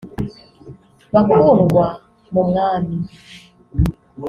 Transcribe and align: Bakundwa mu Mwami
Bakundwa 1.13 1.51
mu 2.33 2.41
Mwami 2.49 2.97